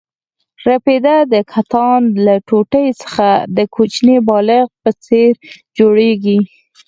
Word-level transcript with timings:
رپیده 0.67 1.15
د 1.33 1.35
کتان 1.53 2.01
له 2.25 2.35
ټوټې 2.47 2.85
څخه 3.01 3.27
د 3.57 3.59
کوچني 3.75 4.17
بالښت 4.27 4.71
په 4.83 4.91
څېر 5.05 5.31
جوړېږي. 5.77 6.39